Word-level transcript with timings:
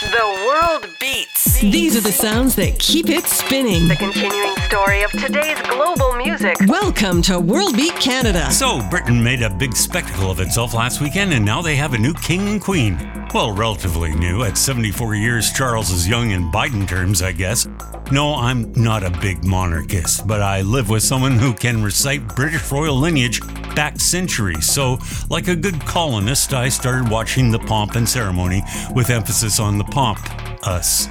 The 0.00 0.44
world 0.46 0.94
beats. 1.00 1.58
These 1.60 1.96
are 1.96 2.02
the 2.02 2.12
sounds 2.12 2.54
that 2.56 2.78
keep 2.78 3.08
it 3.08 3.24
spinning. 3.24 3.88
The 3.88 3.96
continuing 3.96 4.54
story 4.66 5.02
of 5.02 5.12
today's 5.12 5.60
global 5.62 6.16
music. 6.16 6.56
Welcome 6.66 7.22
to 7.22 7.38
World 7.38 7.76
Beat 7.76 7.94
Canada. 7.94 8.50
So, 8.50 8.80
Britain 8.90 9.22
made 9.22 9.42
a 9.42 9.48
big 9.48 9.76
spectacle 9.76 10.28
of 10.28 10.40
itself 10.40 10.74
last 10.74 11.00
weekend, 11.00 11.32
and 11.32 11.44
now 11.44 11.62
they 11.62 11.76
have 11.76 11.94
a 11.94 11.98
new 11.98 12.12
king 12.14 12.48
and 12.48 12.60
queen. 12.60 12.98
Well, 13.32 13.52
relatively 13.52 14.12
new. 14.16 14.42
At 14.42 14.58
74 14.58 15.14
years, 15.14 15.52
Charles 15.52 15.92
is 15.92 16.08
young 16.08 16.32
in 16.32 16.50
Biden 16.50 16.88
terms, 16.88 17.22
I 17.22 17.30
guess. 17.30 17.68
No, 18.10 18.34
I'm 18.34 18.72
not 18.72 19.04
a 19.04 19.10
big 19.20 19.44
monarchist, 19.44 20.26
but 20.26 20.42
I 20.42 20.62
live 20.62 20.90
with 20.90 21.04
someone 21.04 21.38
who 21.38 21.54
can 21.54 21.80
recite 21.84 22.34
British 22.34 22.72
royal 22.72 22.96
lineage 22.96 23.40
back 23.76 24.00
centuries. 24.00 24.66
So, 24.66 24.98
like 25.30 25.46
a 25.46 25.54
good 25.54 25.80
colonist, 25.82 26.52
I 26.54 26.70
started 26.70 27.08
watching 27.08 27.52
the 27.52 27.60
pomp 27.60 27.94
and 27.94 28.08
ceremony 28.08 28.64
with 28.96 29.10
emphasis 29.10 29.60
on 29.60 29.78
the 29.78 29.84
pomp, 29.84 30.18
us. 30.66 31.08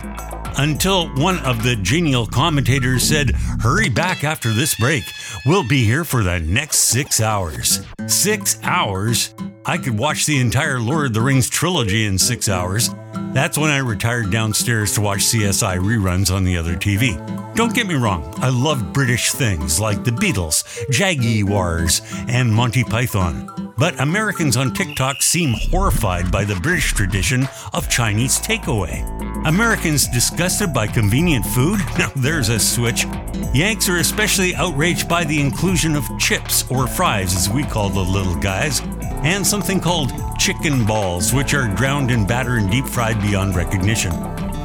Until 0.58 1.10
one 1.16 1.40
of 1.40 1.64
the 1.64 1.76
genial 1.76 2.26
commentators 2.26 3.04
said, 3.04 3.36
Hurry 3.60 3.90
back 3.90 4.24
after 4.24 4.52
this 4.52 4.76
break. 4.76 5.04
We'll 5.46 5.68
be 5.68 5.84
here 5.84 6.04
for 6.04 6.24
the 6.24 6.40
next 6.40 6.80
six 6.80 7.20
hours. 7.20 7.86
Six 8.08 8.60
hours? 8.64 9.34
I 9.66 9.78
could 9.78 9.98
watch 9.98 10.26
the 10.26 10.40
entire 10.40 10.80
Lord 10.80 11.08
of 11.08 11.14
the 11.14 11.22
Rings 11.22 11.50
trilogy 11.50 12.06
in 12.06 12.18
six 12.20 12.50
hours. 12.50 12.90
That's 13.34 13.58
when 13.58 13.72
I 13.72 13.78
retired 13.78 14.32
downstairs 14.32 14.94
to 14.94 15.02
watch 15.02 15.20
CSI 15.20 15.78
reruns 15.80 16.34
on 16.34 16.44
the 16.44 16.58
other 16.58 16.76
TV. 16.76 17.16
Don't 17.56 17.74
get 17.74 17.88
me 17.88 17.96
wrong, 17.96 18.34
I 18.38 18.50
love 18.50 18.94
British 18.94 19.32
things 19.32 19.80
like 19.80 20.04
the 20.04 20.12
Beatles, 20.12 20.64
Jaguars, 20.92 22.02
and 22.28 22.54
Monty 22.54 22.84
Python. 22.84 23.65
But 23.78 24.00
Americans 24.00 24.56
on 24.56 24.74
TikTok 24.74 25.22
seem 25.22 25.54
horrified 25.54 26.32
by 26.32 26.46
the 26.46 26.56
British 26.56 26.94
tradition 26.94 27.48
of 27.74 27.90
Chinese 27.90 28.40
takeaway. 28.40 29.04
Americans 29.46 30.08
disgusted 30.08 30.74
by 30.74 30.88
convenient 30.88 31.46
food? 31.46 31.80
Now 31.98 32.12
there's 32.16 32.50
a 32.50 32.60
switch. 32.60 33.06
Yanks 33.54 33.90
are 33.90 33.98
especially 33.98 34.56
outraged 34.56 35.08
by 35.10 35.24
the 35.24 35.40
inclusion 35.40 35.96
of 35.96 36.04
chips 36.20 36.70
or 36.70 36.88
fries, 36.88 37.36
as 37.36 37.50
we 37.50 37.64
call 37.64 37.90
the 37.90 38.00
little 38.00 38.36
guys, 38.36 38.82
and 39.24 39.46
something 39.46 39.80
called 39.80 40.12
chicken 40.38 40.86
balls, 40.86 41.34
which 41.34 41.54
are 41.54 41.74
drowned 41.76 42.12
in 42.12 42.28
batter 42.28 42.56
and 42.56 42.70
deep 42.70 42.86
fried 42.86 43.22
beyond 43.22 43.56
recognition. 43.56 44.12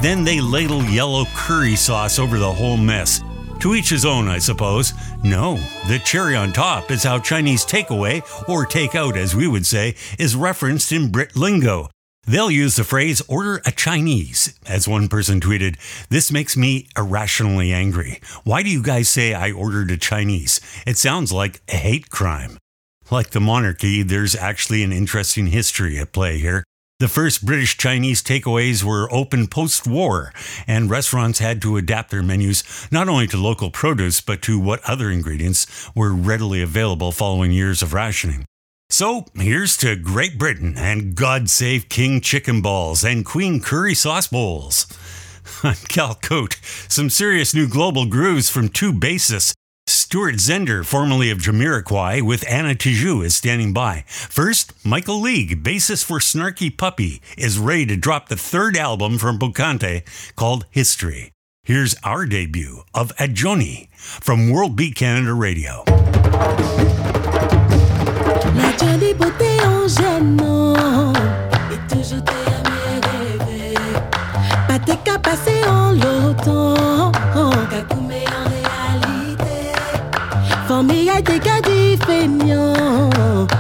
Then 0.01 0.25
they 0.25 0.41
ladle 0.41 0.85
yellow 0.85 1.25
curry 1.35 1.77
sauce 1.77 2.19
over 2.19 2.39
the 2.39 2.53
whole 2.53 2.77
mess. 2.77 3.21
To 3.61 3.75
each 3.75 3.91
his 3.91 4.07
own, 4.07 4.27
I 4.27 4.39
suppose. 4.39 4.95
No, 5.23 5.57
the 5.87 6.01
cherry 6.03 6.35
on 6.35 6.51
top 6.51 6.91
is 6.91 7.03
how 7.03 7.19
Chinese 7.19 7.67
takeaway, 7.67 8.23
or 8.49 8.65
takeout 8.65 9.17
as 9.17 9.37
we 9.37 9.47
would 9.47 9.67
say, 9.67 9.97
is 10.19 10.35
referenced 10.35 10.93
in 10.93 11.11
Brit 11.11 11.37
lingo. 11.37 11.91
They'll 12.27 12.51
use 12.51 12.77
the 12.77 12.85
phrase 12.85 13.21
order 13.29 13.61
a 13.67 13.71
Chinese. 13.71 14.59
As 14.67 14.89
one 14.89 15.09
person 15.09 15.41
tweeted, 15.41 15.77
this 16.09 16.33
makes 16.33 16.57
me 16.57 16.89
irrationally 16.97 17.71
angry. 17.71 18.21
Why 18.45 18.63
do 18.63 18.71
you 18.71 18.83
guys 18.83 19.11
say 19.11 19.35
I 19.35 19.53
ordered 19.53 19.91
a 19.91 19.99
Chinese? 19.99 20.61
It 20.87 20.97
sounds 20.97 21.31
like 21.31 21.61
a 21.69 21.77
hate 21.77 22.09
crime. 22.09 22.57
Like 23.11 23.31
the 23.31 23.41
monarchy, 23.41 24.03
there's 24.03 24.37
actually 24.37 24.83
an 24.83 24.93
interesting 24.93 25.49
history 25.49 25.99
at 25.99 26.13
play 26.13 26.39
here. 26.39 26.65
The 27.01 27.09
first 27.09 27.47
British 27.47 27.79
Chinese 27.79 28.23
takeaways 28.23 28.85
were 28.85 29.11
open 29.11 29.47
post 29.47 29.87
war, 29.87 30.35
and 30.67 30.91
restaurants 30.91 31.39
had 31.39 31.63
to 31.63 31.79
adapt 31.79 32.11
their 32.11 32.23
menus 32.23 32.63
not 32.93 33.09
only 33.09 33.27
to 33.29 33.39
local 33.39 33.71
produce, 33.71 34.21
but 34.21 34.43
to 34.43 34.61
what 34.61 34.85
other 34.85 35.11
ingredients 35.11 35.91
were 35.95 36.13
readily 36.13 36.61
available 36.61 37.11
following 37.11 37.53
years 37.53 37.81
of 37.81 37.95
rationing. 37.95 38.45
So 38.91 39.25
here's 39.35 39.79
to 39.79 39.97
Great 39.97 40.37
Britain 40.37 40.75
and 40.77 41.15
God 41.15 41.49
save 41.49 41.89
King 41.89 42.21
Chicken 42.21 42.61
Balls 42.61 43.03
and 43.03 43.25
Queen 43.25 43.63
Curry 43.63 43.95
Sauce 43.95 44.27
Bowls. 44.27 44.87
I'm 45.63 45.77
Cal 45.89 46.17
Cote. 46.17 46.57
Some 46.87 47.09
serious 47.09 47.55
new 47.55 47.67
global 47.67 48.05
grooves 48.05 48.51
from 48.51 48.69
two 48.69 48.93
bassists. 48.93 49.55
Stuart 50.11 50.39
Zender, 50.39 50.85
formerly 50.85 51.31
of 51.31 51.39
Jamiroquai, 51.39 52.21
with 52.21 52.45
Ana 52.51 52.75
Tijoux, 52.75 53.25
is 53.25 53.37
standing 53.37 53.73
by. 53.73 54.03
First, 54.09 54.73
Michael 54.85 55.21
League, 55.21 55.63
bassist 55.63 56.05
for 56.05 56.19
Snarky 56.19 56.77
Puppy, 56.77 57.23
is 57.39 57.61
ready 57.61 57.87
to 57.87 57.97
drop 57.97 58.27
the 58.29 58.35
third 58.35 58.77
album 58.77 59.19
from 59.19 59.39
Bokante 59.39 60.03
called 60.35 60.67
History. 60.69 61.31
Here's 61.63 61.95
our 62.03 62.27
debut 62.27 62.83
of 62.93 63.15
Adjoni 63.19 63.89
from 63.95 64.51
World 64.51 64.75
Beat 64.75 64.97
Canada 64.97 65.33
Radio. 65.33 65.85
T'es 74.87 74.97
cas 75.05 75.47
en 75.47 76.80
me, 80.83 81.11
I 81.11 81.21
think 81.21 81.47
I 81.47 81.61
defend 81.61 82.49
you. 82.49 83.60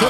Tú 0.00 0.06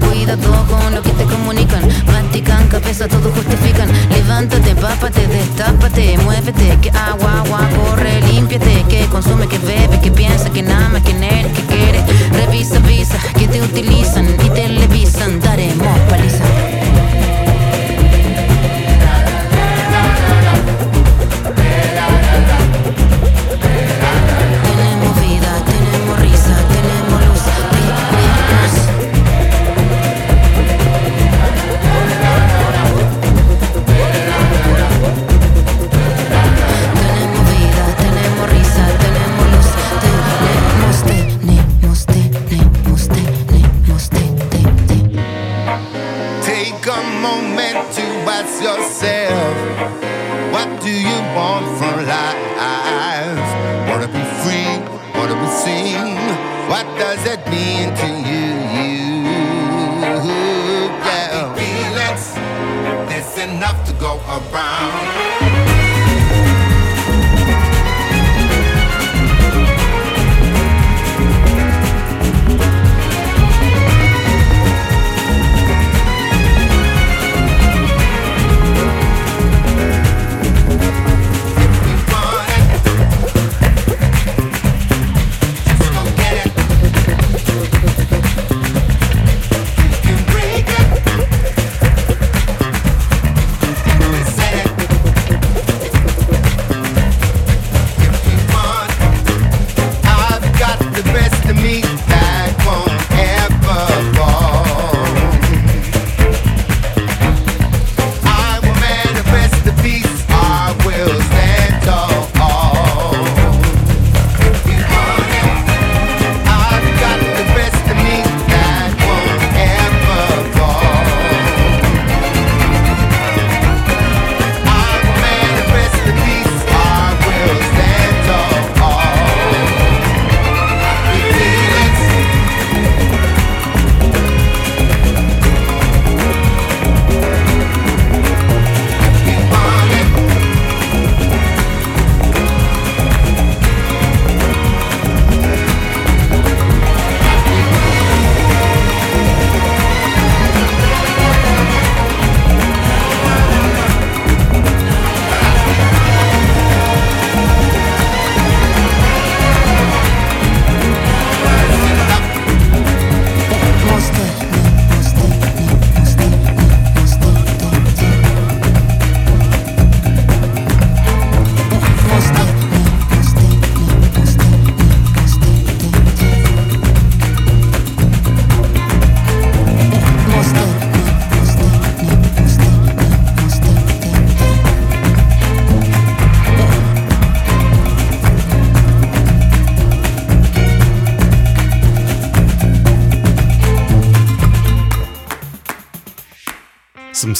cuida 0.00 0.36
todo 0.38 0.64
con 0.66 0.94
lo 0.94 1.02
que 1.02 1.10
te 1.10 1.24
comunican. 1.24 1.86
Mastican, 2.06 2.66
cabeza, 2.68 3.08
todo 3.08 3.30
justifican. 3.30 3.90
Levántate, 4.08 4.74
pápate, 4.76 5.26
destápate, 5.26 6.16
muévete. 6.24 6.78
Que 6.80 6.90
agua, 6.90 7.42
agua, 7.44 7.68
corre, 7.76 8.22
límpiate. 8.22 8.84
Que 8.88 9.04
consume, 9.08 9.46
que 9.48 9.58
bebe, 9.58 10.00
que 10.00 10.10
piensa, 10.10 10.50
que 10.50 10.60
ama, 10.60 11.02
que 11.02 11.10
eres, 11.10 11.52
que 11.52 11.62
quiere. 11.66 12.02
Revisa, 12.30 12.78
visa, 12.78 13.18
que 13.38 13.46
te 13.48 13.60
utilizan 13.60 14.34
y 14.42 14.48
televisan. 14.48 15.40
Daremos 15.40 15.98
paliza. 16.08 16.44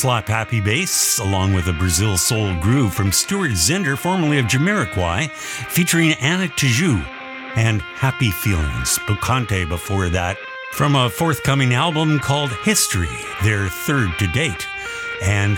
Slap 0.04 0.28
happy 0.28 0.60
bass, 0.60 1.18
along 1.18 1.54
with 1.54 1.66
a 1.68 1.72
Brazil 1.72 2.18
soul 2.18 2.54
groove 2.60 2.92
from 2.92 3.10
Stuart 3.10 3.52
Zender, 3.52 3.96
formerly 3.96 4.38
of 4.38 4.44
Jamiroquai, 4.44 5.30
featuring 5.30 6.12
Ana 6.20 6.46
Tijoux, 6.46 7.02
and 7.56 7.80
Happy 7.80 8.30
Feelings, 8.30 8.98
Bokante 9.08 9.66
before 9.66 10.10
that, 10.10 10.36
from 10.72 10.94
a 10.94 11.08
forthcoming 11.08 11.72
album 11.72 12.18
called 12.18 12.52
History, 12.64 13.16
their 13.42 13.70
third 13.70 14.10
to 14.18 14.26
date, 14.26 14.68
and 15.22 15.56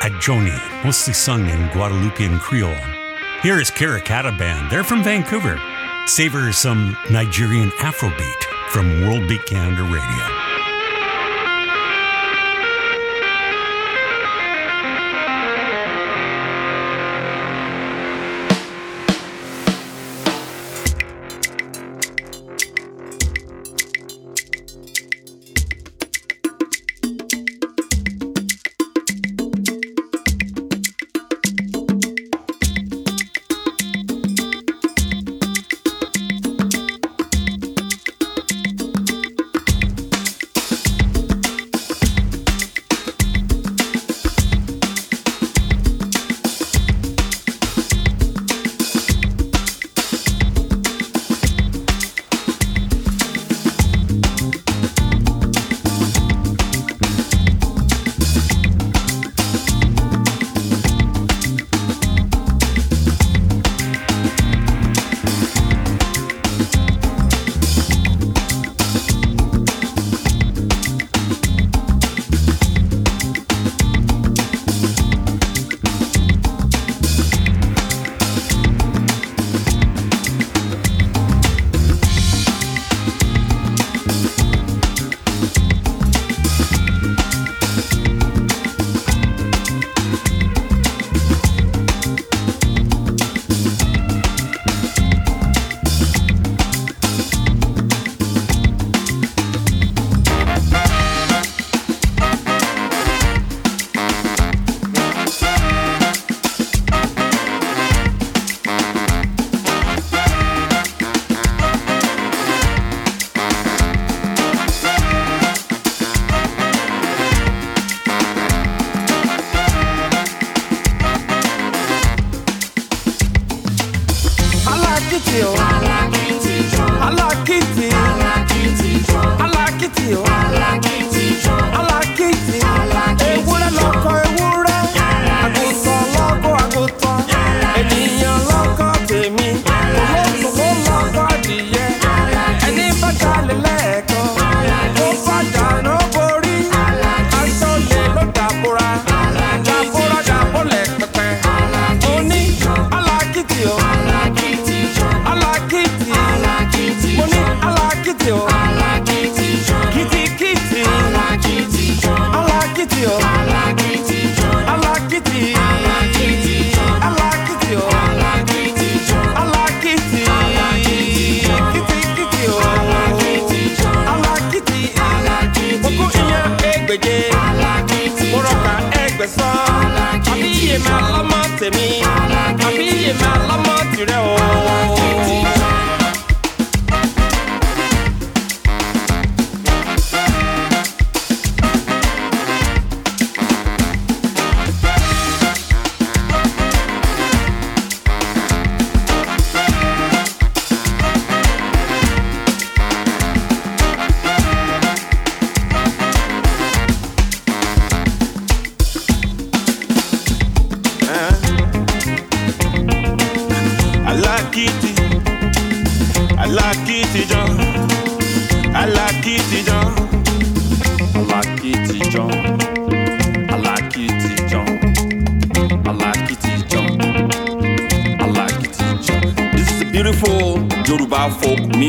Adjoni, 0.00 0.84
mostly 0.84 1.14
sung 1.14 1.48
in 1.48 1.68
Guadeloupean 1.68 2.40
Creole. 2.40 2.74
Here 3.40 3.60
is 3.60 3.70
Kara-Kata 3.70 4.32
Band, 4.32 4.68
they're 4.68 4.82
from 4.82 5.04
Vancouver. 5.04 5.60
Savor 6.06 6.52
some 6.52 6.96
Nigerian 7.08 7.70
Afrobeat 7.78 8.42
from 8.70 9.06
World 9.06 9.28
Beat 9.28 9.46
Canada 9.46 9.84
Radio. 9.84 10.39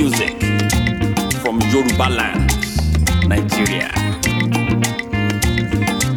Music 0.01 0.34
from 1.43 1.62
Yoruba 1.70 2.10
land, 2.10 2.50
Nigeria. 3.29 3.91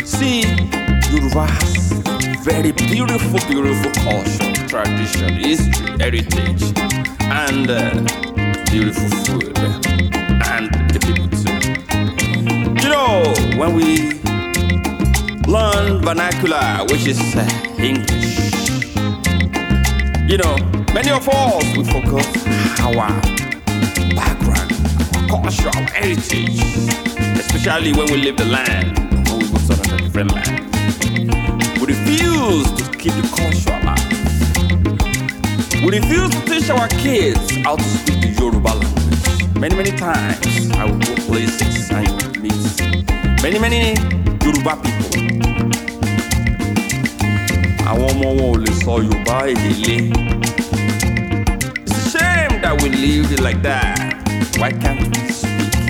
See, 0.07 0.41
Yoruba 1.13 1.45
has 1.45 1.93
very 2.43 2.73
beautiful, 2.73 3.41
beautiful 3.47 3.93
culture, 4.03 4.53
tradition, 4.69 5.35
history, 5.37 5.99
heritage, 6.01 6.63
and 7.21 7.69
uh, 7.71 7.91
beautiful 8.71 9.11
food, 9.25 9.53
and 10.53 10.71
the 10.95 11.01
people 11.05 11.29
too. 11.43 11.53
You 12.83 12.89
know, 12.89 13.35
when 13.59 13.75
we 13.75 13.89
learn 15.47 16.01
vernacular, 16.01 16.87
which 16.91 17.07
is 17.07 17.21
uh, 17.37 17.45
English, 17.79 18.39
you 20.31 20.39
know, 20.39 20.57
many 20.95 21.11
of 21.11 21.29
us 21.29 21.77
we 21.77 21.85
forgot 21.85 22.25
our 22.81 23.44
our 25.35 25.51
heritage, 25.91 26.61
especially 27.39 27.93
when 27.93 28.07
we 28.07 28.17
leave 28.19 28.37
the 28.37 28.45
land, 28.45 28.97
when 29.29 29.39
we 29.39 29.49
go 29.51 29.59
to 29.59 29.73
another 29.75 29.97
different 29.99 30.33
land. 30.33 30.61
We 31.81 31.87
refuse 31.87 32.71
to 32.73 32.85
keep 32.97 33.13
the 33.15 33.27
culture 33.35 33.75
alive. 33.83 33.99
We 35.83 35.99
refuse 35.99 36.31
to 36.31 36.41
teach 36.47 36.71
our 36.71 36.87
kids 36.89 37.51
how 37.65 37.75
to 37.77 37.83
speak 37.83 38.21
the 38.21 38.29
Yoruba 38.39 38.75
language. 38.79 39.59
Many, 39.59 39.75
many 39.75 39.91
times 39.93 40.71
I 40.73 40.85
will 40.85 40.99
go 40.99 41.15
places 41.27 41.91
and 41.91 42.07
you 42.07 42.43
meet 42.43 43.43
many, 43.43 43.59
many 43.59 43.95
Yoruba 44.45 44.77
people. 44.83 45.21
Àwọn 47.91 48.09
ọmọ 48.11 48.29
wọn 48.39 48.53
ò 48.55 48.63
lè 48.65 48.73
sọ 48.85 48.93
Yorùbá 49.07 49.37
èdè 49.53 49.73
lé. 49.87 49.97
It's 51.85 51.97
a 51.99 52.19
shame 52.19 52.55
that 52.63 52.75
we 52.83 52.89
live 52.89 53.31
it 53.33 53.41
like 53.41 53.61
that. 53.63 54.15
Why 54.59 54.71
can't 54.73 55.01
we? 55.19 55.24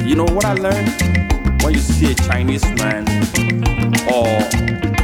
You 0.04 0.16
know 0.16 0.24
what 0.24 0.44
I 0.44 0.52
learned? 0.52 1.62
When 1.62 1.72
you 1.72 1.80
see 1.80 2.12
a 2.12 2.14
Chinese 2.14 2.62
man 2.76 3.08
or 4.12 4.28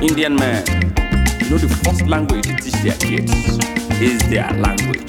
Indian 0.02 0.36
man, 0.36 0.62
you 1.40 1.48
know 1.48 1.56
the 1.56 1.80
first 1.82 2.06
language 2.06 2.44
they 2.46 2.54
teach 2.56 2.74
their 2.82 2.96
kids 2.98 3.32
is 3.98 4.20
their 4.28 4.52
language. 4.60 5.00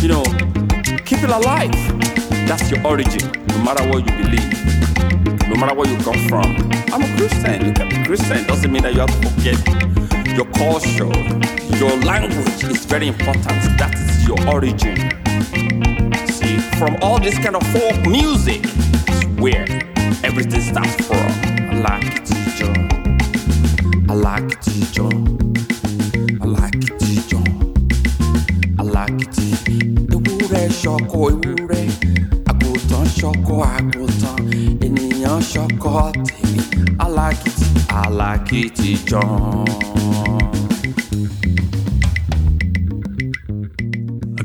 You 0.00 0.08
know, 0.08 0.22
keep 1.04 1.18
it 1.24 1.30
alive. 1.30 1.74
That's 2.46 2.70
your 2.70 2.86
origin, 2.86 3.30
no 3.48 3.58
matter 3.64 3.82
what 3.88 4.06
you 4.06 4.16
believe, 4.22 5.48
no 5.48 5.56
matter 5.56 5.74
where 5.74 5.90
you 5.90 5.98
come 6.04 6.28
from. 6.28 6.54
I'm 6.94 7.02
a 7.02 7.16
Christian. 7.16 7.66
You 7.66 7.72
can 7.72 7.88
be 7.88 8.04
Christian. 8.04 8.46
Doesn't 8.46 8.70
mean 8.70 8.84
that 8.84 8.94
you 8.94 9.00
have 9.00 9.10
to 9.10 9.28
forget 9.30 9.58
your 10.36 10.46
culture. 10.54 11.10
Your 11.76 11.96
language 12.06 12.62
is 12.64 12.84
very 12.84 13.08
important. 13.08 13.46
That 13.78 13.94
is 13.94 14.28
your 14.28 14.38
origin. 14.48 15.79
From 16.80 16.96
all 17.02 17.18
this 17.20 17.36
kind 17.38 17.54
of 17.56 17.62
folk 17.74 18.06
music 18.06 18.64
where 19.38 19.66
everything 20.24 20.62
starts 20.62 20.94
from. 21.06 21.28
I 21.70 21.74
like 21.78 22.06
it, 22.06 22.56
John. 22.56 22.88
I 24.08 24.14
like 24.14 24.50
it, 24.66 24.90
John. 24.90 25.38
I 26.40 26.46
like 26.46 26.74
it, 26.76 27.28
John. 27.28 27.74
I 28.78 28.82
like 28.82 29.20
it. 29.20 29.36
Ewúrẹ́ 30.14 30.66
ṣọkọ 30.82 31.20
ewúrẹ́, 31.32 31.86
àgùntàn 32.50 33.06
ṣọkọ 33.18 33.54
àgùntàn, 33.76 34.38
ènìyàn 34.86 35.40
ṣọkọ. 35.52 35.92
I 37.04 37.06
like 37.18 37.42
it, 37.50 37.58
I 37.90 38.08
like 38.20 38.52
it, 38.62 38.76
John. 39.10 40.39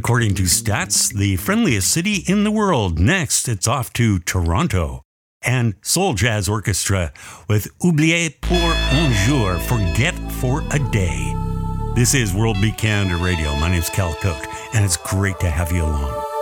According 0.05 0.35
to 0.35 0.43
stats, 0.43 1.12
the 1.12 1.35
friendliest 1.35 1.91
city 1.91 2.17
in 2.27 2.43
the 2.43 2.51
world. 2.51 3.00
Next, 3.00 3.47
it's 3.47 3.67
off 3.67 3.91
to 3.93 4.19
Toronto. 4.19 5.01
And 5.41 5.81
Souljazz 5.81 6.47
Orchestra 6.47 7.12
with 7.50 7.67
Oublier 7.83 8.29
pour 8.39 8.55
un 8.71 9.12
jour, 9.25 9.57
Forget 9.62 10.13
for 10.33 10.62
a 10.69 10.77
Day. 10.91 11.33
This 11.95 12.13
is 12.13 12.35
World 12.35 12.62
Beat 12.62 12.77
Canada 12.77 13.15
Radio. 13.15 13.55
My 13.55 13.71
name's 13.71 13.89
Cal 13.89 14.13
Cote, 14.13 14.45
and 14.75 14.85
it's 14.85 14.95
great 14.95 15.39
to 15.39 15.50
have 15.50 15.71
you 15.71 15.81
along. 15.81 16.34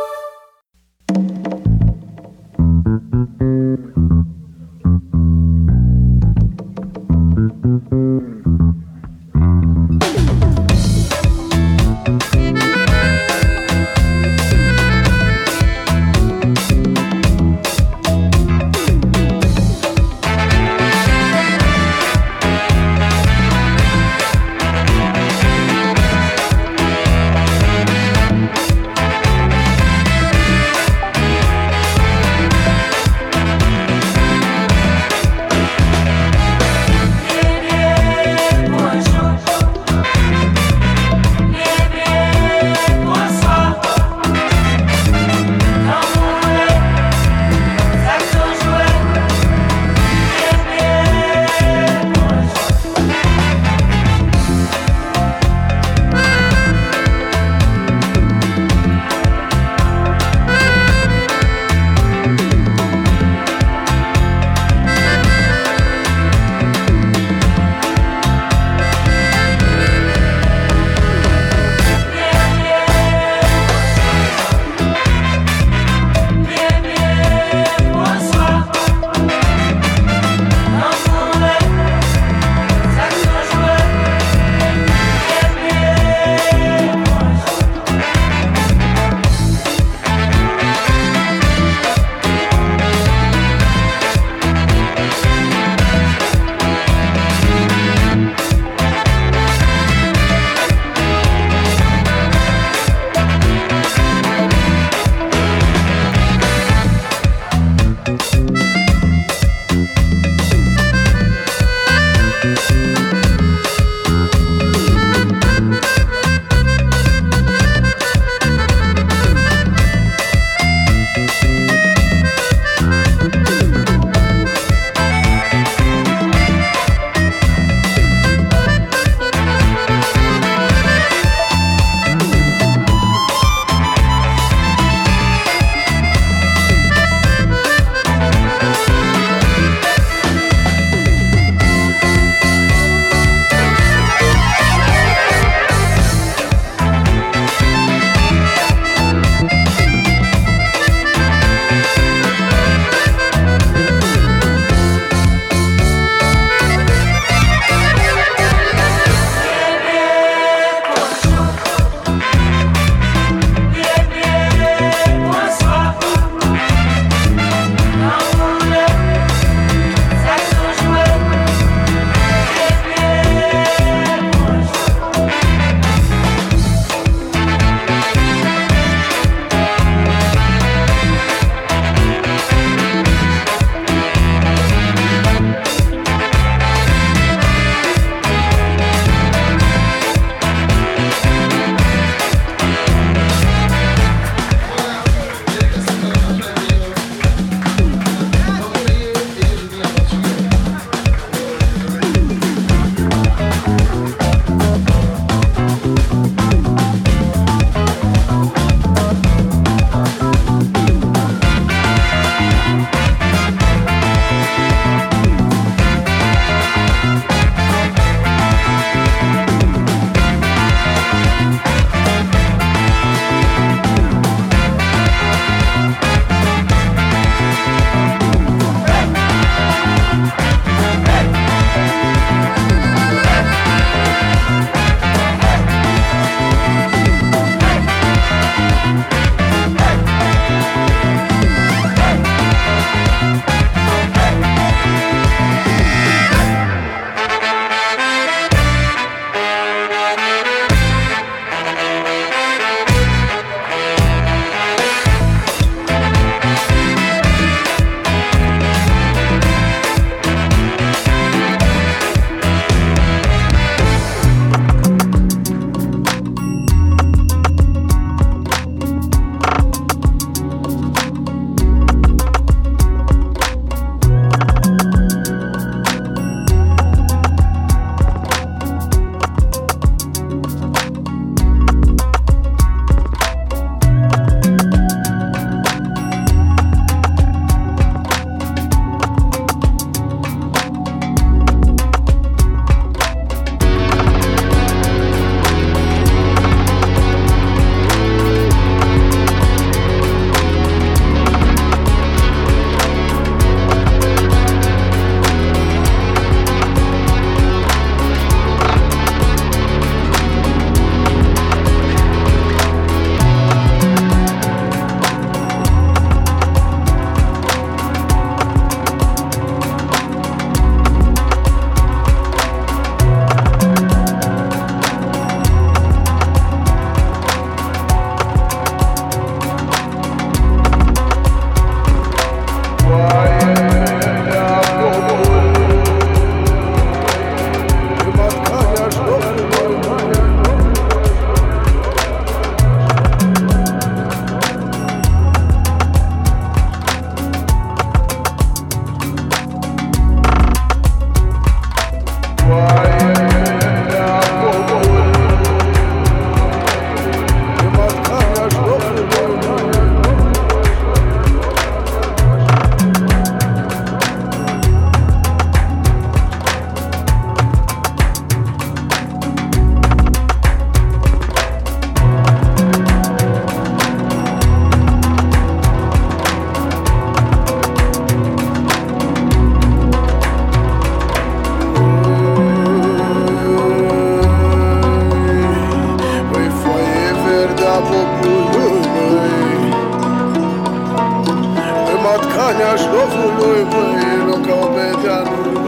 calului, 393.23 393.63
păi, 393.71 394.25
locau 394.27 394.71
pe 394.75 394.87
dealul 395.01 395.61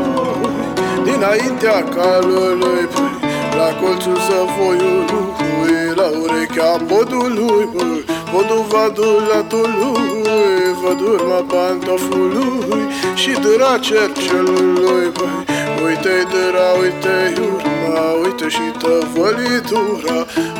Dinaintea 1.03 1.83
calului, 1.95 2.83
păi, 2.93 3.13
la 3.57 3.69
colțul 3.79 4.17
săfoiului, 4.27 5.25
păi, 5.37 5.93
la 5.99 6.07
urechea 6.23 6.71
podului, 6.87 7.65
păi, 7.73 8.03
podul 8.31 8.63
vadulatului, 8.71 10.07
vădurma 10.81 11.39
pantofului 11.51 12.81
și 13.15 13.31
dura 13.43 13.77
cercelului, 13.87 15.05
păi, 15.17 15.54
Uite-i 15.83 16.25
dâra, 16.31 16.69
uite-i 16.81 17.33
urma 17.47 18.03
Uite 18.23 18.47
și 18.55 18.65
tăvălitura 18.81 20.17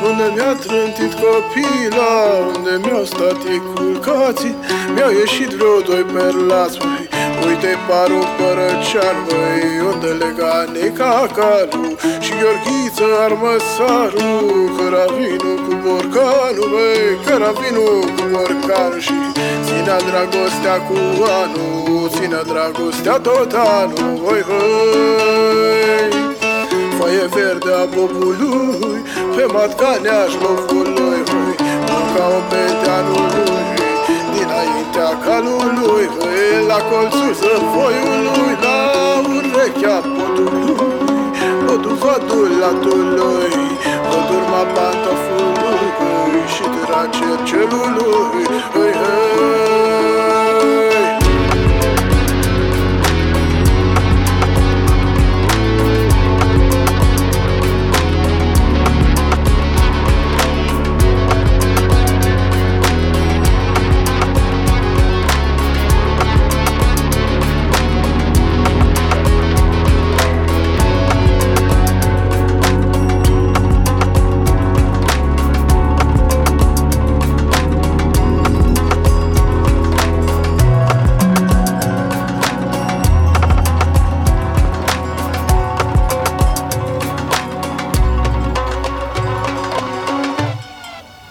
Unde 0.08 0.26
mi-a 0.34 0.52
trântit 0.64 1.12
copila 1.22 2.14
Unde 2.54 2.72
mi-au 2.82 3.04
stat 3.12 3.38
ei 3.52 3.62
culcații 3.74 4.56
Mi-au 4.94 5.12
ieșit 5.22 5.50
vreo 5.58 5.78
doi 5.88 6.04
perlați 6.14 6.78
băi, 6.78 7.04
Uite 7.46 7.72
parul 7.88 8.26
părăcean, 8.38 9.16
băi, 9.26 9.64
unde 9.90 10.10
lega 10.20 10.54
Nica 10.74 11.14
Calu 11.36 11.84
Și 12.24 12.32
Gheorghiță 12.40 13.06
Armăsaru 13.26 14.30
Căravinu 14.76 15.52
cu 15.64 15.72
borcanul, 15.84 16.68
băi, 16.72 17.02
Căravinu 17.26 17.86
cu 18.14 18.22
borcanul 18.32 19.00
Și 19.06 19.18
ținea 19.64 19.98
dragostea 20.08 20.76
cu 20.88 20.96
anul 21.40 21.95
vină 22.26 22.42
dragostea 22.52 23.16
tot 23.26 23.52
anul 23.78 24.12
Voi, 24.22 24.42
hăi. 24.48 26.10
Foaie 26.96 27.26
verde 27.34 27.72
a 27.82 27.84
bobului 27.94 29.02
Pe 29.34 29.44
matcanea 29.54 30.20
șlofului, 30.32 31.20
hăi. 31.30 31.56
Ca 32.14 32.24
o 32.38 32.40
peteanului 32.50 33.78
Dinaintea 34.32 35.10
calului, 35.24 36.06
hăi. 36.16 36.66
La 36.70 36.78
colțul 36.88 37.32
zăvoiului 37.40 38.52
La 38.64 38.78
urechea 39.34 39.96
podului 40.16 40.76
Podul 41.66 41.96
vadul 42.02 42.50
latului 42.60 43.54
Podul 44.08 44.44
ma 44.50 44.62
pantofului 44.74 46.44
Și 46.54 46.64
drace 46.78 47.28
celului, 47.48 48.44
hăi, 48.74 48.92
hăi. 49.00 50.05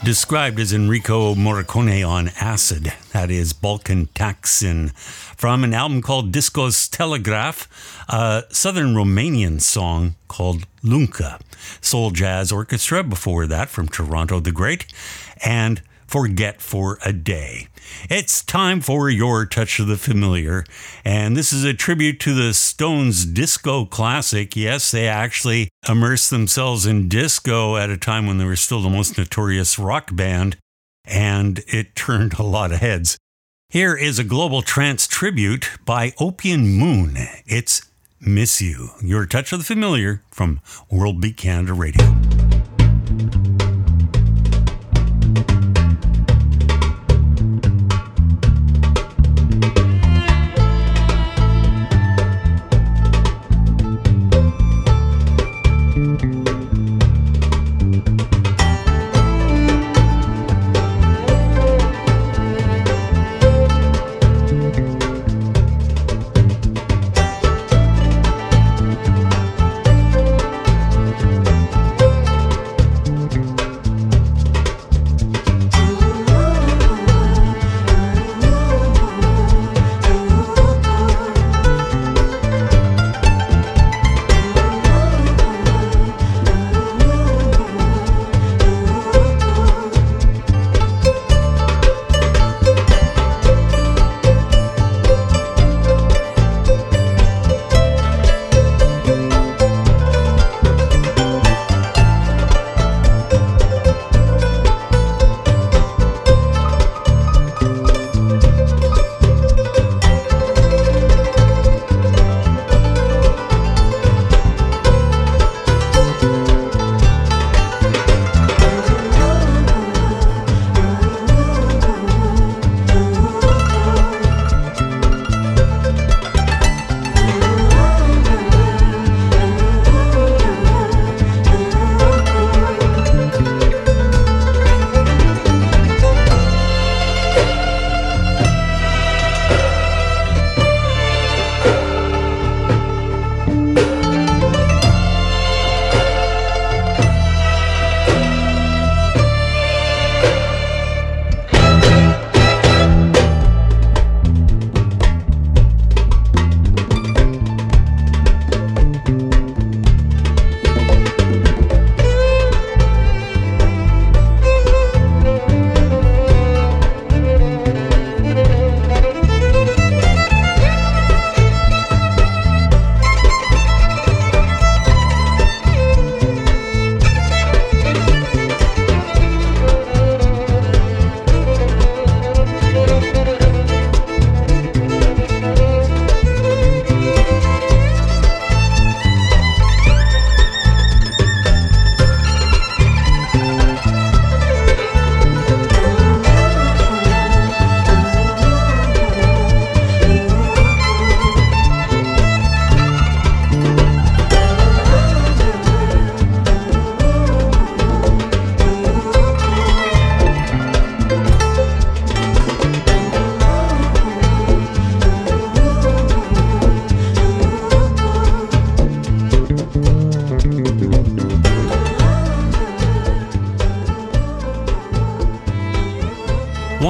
Described 0.05 0.59
as 0.59 0.71
Enrico 0.71 1.33
Morricone 1.33 2.07
on 2.07 2.29
acid. 2.39 2.93
That 3.11 3.31
is 3.31 3.53
Balkan 3.53 4.05
Taksin, 4.13 4.95
from 4.95 5.63
an 5.63 5.73
album 5.73 6.03
called 6.03 6.31
Discos 6.31 6.87
Telegraph, 6.87 7.67
a 8.07 8.43
southern 8.49 8.93
Romanian 8.93 9.59
song 9.59 10.13
called 10.27 10.67
Lunca. 10.83 11.41
Souljazz 11.81 12.53
Orchestra 12.53 13.03
before 13.03 13.47
that 13.47 13.69
from 13.69 13.87
Toronto 13.87 14.39
the 14.39 14.51
Great, 14.51 14.85
and 15.43 15.81
Forget 16.07 16.61
for 16.61 16.99
a 17.03 17.11
Day. 17.11 17.67
It's 18.09 18.43
time 18.43 18.81
for 18.81 19.09
your 19.09 19.45
touch 19.45 19.79
of 19.79 19.87
the 19.87 19.97
familiar, 19.97 20.63
and 21.03 21.35
this 21.35 21.51
is 21.51 21.63
a 21.63 21.73
tribute 21.73 22.19
to 22.21 22.33
the 22.33 22.53
Stones 22.53 23.25
disco 23.25 23.85
classic. 23.85 24.55
Yes, 24.55 24.91
they 24.91 25.07
actually 25.07 25.69
immersed 25.87 26.29
themselves 26.29 26.85
in 26.85 27.09
disco 27.09 27.75
at 27.75 27.89
a 27.89 27.97
time 27.97 28.27
when 28.27 28.37
they 28.37 28.45
were 28.45 28.55
still 28.55 28.81
the 28.81 28.89
most 28.89 29.17
notorious 29.17 29.79
rock 29.79 30.15
band, 30.15 30.57
and 31.03 31.63
it 31.67 31.95
turned 31.95 32.33
a 32.39 32.43
lot 32.43 32.71
of 32.71 32.79
heads. 32.79 33.17
Here 33.69 33.95
is 33.95 34.19
a 34.19 34.23
global 34.23 34.61
trance 34.61 35.07
tribute 35.07 35.69
by 35.85 36.13
Opium 36.19 36.77
Moon. 36.77 37.15
It's 37.45 37.81
Miss 38.21 38.61
You, 38.61 38.89
your 39.01 39.25
touch 39.25 39.51
of 39.51 39.59
the 39.59 39.65
familiar 39.65 40.21
from 40.31 40.61
World 40.89 41.19
Beat 41.19 41.37
Canada 41.37 41.73
Radio. 41.73 42.05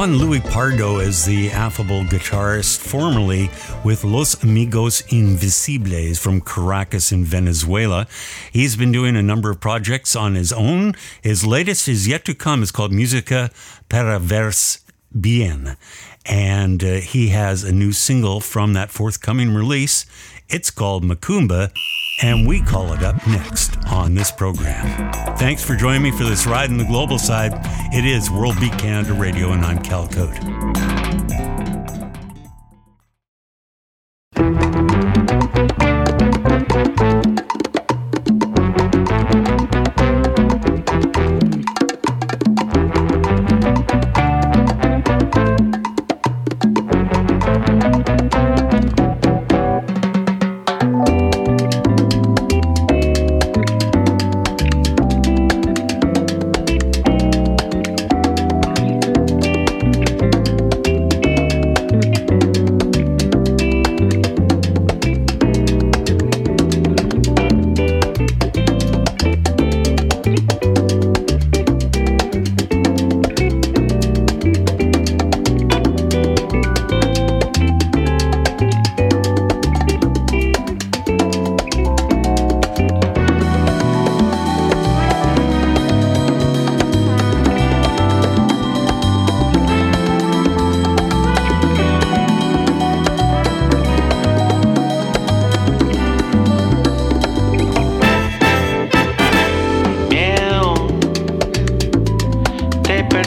Juan 0.06 0.20
Luis 0.20 0.44
Pardo 0.52 1.00
is 1.00 1.26
the 1.26 1.50
affable 1.50 2.04
guitarist 2.04 2.78
formerly 2.78 3.50
with 3.84 4.04
Los 4.04 4.44
Amigos 4.44 5.02
Invisibles 5.12 6.20
from 6.20 6.42
Caracas 6.42 7.12
in 7.12 7.24
Venezuela. 7.26 8.06
He's 8.52 8.76
been 8.76 8.92
doing 8.92 9.16
a 9.16 9.24
number 9.24 9.50
of 9.50 9.60
projects 9.60 10.16
on 10.16 10.36
his 10.36 10.54
own. 10.54 10.94
His 11.24 11.44
latest 11.44 11.88
is 11.88 12.08
yet 12.08 12.24
to 12.26 12.36
come. 12.36 12.62
It's 12.62 12.70
called 12.70 12.94
Musica 12.94 13.50
para 13.90 14.20
Verse 14.20 14.82
Bien. 15.20 15.76
And 16.24 16.84
uh, 16.84 16.94
he 16.98 17.30
has 17.30 17.64
a 17.64 17.74
new 17.74 17.92
single 17.92 18.42
from 18.42 18.74
that 18.74 18.92
forthcoming 18.92 19.56
release. 19.56 20.06
It's 20.48 20.70
called 20.70 21.04
Macumba 21.04 21.72
and 22.22 22.48
we 22.48 22.62
call 22.62 22.94
it 22.94 23.04
up 23.04 23.16
next 23.28 23.78
on 23.88 24.14
this 24.14 24.32
program. 24.32 25.12
Thanks 25.38 25.64
for 25.64 25.76
joining 25.76 26.02
me 26.02 26.12
for 26.12 26.24
this 26.24 26.46
ride 26.46 26.70
in 26.70 26.78
the 26.78 26.86
global 26.86 27.20
side. 27.20 27.54
It 27.94 28.06
is 28.06 28.32
World 28.32 28.60
Beat 28.60 28.74
Canada 28.74 29.14
Radio, 29.14 29.52
and 29.52 29.66
I'm 29.66 29.82
Cal 29.82 30.08
Cote. 30.08 31.65